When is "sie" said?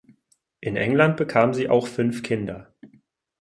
1.53-1.69